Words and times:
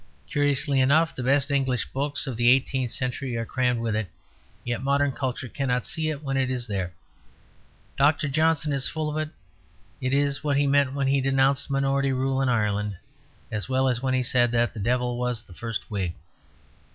Curiously 0.27 0.79
enough, 0.79 1.13
the 1.15 1.21
best 1.21 1.51
English 1.51 1.85
books 1.91 2.25
of 2.25 2.35
the 2.35 2.47
eighteenth 2.49 2.89
century 2.89 3.37
are 3.37 3.45
crammed 3.45 3.79
with 3.81 3.95
it, 3.95 4.07
yet 4.63 4.81
modern 4.81 5.11
culture 5.11 5.47
cannot 5.47 5.85
see 5.85 6.09
it 6.09 6.23
when 6.23 6.37
it 6.37 6.49
is 6.49 6.65
there. 6.65 6.95
Dr. 7.97 8.27
Johnson 8.27 8.73
is 8.73 8.87
full 8.89 9.11
of 9.11 9.17
it; 9.19 9.29
it 10.01 10.11
is 10.11 10.43
what 10.43 10.57
he 10.57 10.65
meant 10.65 10.93
when 10.93 11.05
he 11.05 11.21
denounced 11.21 11.69
minority 11.69 12.11
rule 12.11 12.41
in 12.41 12.49
Ireland, 12.49 12.97
as 13.51 13.69
well 13.69 13.87
as 13.87 14.01
when 14.01 14.15
he 14.15 14.23
said 14.23 14.49
that 14.53 14.73
the 14.73 14.79
devil 14.79 15.19
was 15.19 15.43
the 15.43 15.53
first 15.53 15.91
Whig. 15.91 16.15